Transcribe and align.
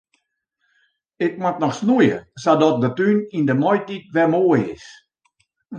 Ik 1.25 1.33
moat 1.41 1.59
noch 1.61 1.75
snoeie 1.79 2.17
sadat 2.43 2.75
de 2.83 2.89
tún 2.97 3.19
yn 3.37 3.47
de 3.49 3.55
maitiid 3.61 4.05
wer 4.15 4.29
moai 4.33 4.61
is. 4.75 4.85